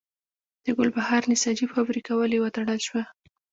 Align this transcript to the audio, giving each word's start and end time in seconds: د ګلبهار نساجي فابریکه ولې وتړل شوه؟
د 0.63 0.65
ګلبهار 0.77 1.21
نساجي 1.31 1.65
فابریکه 1.73 2.13
ولې 2.15 2.37
وتړل 2.41 2.79
شوه؟ 2.87 3.03